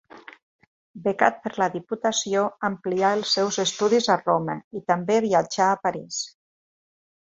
[1.07, 6.23] Becat per la Diputació, amplià els seus estudis a Roma i també viatjà a París.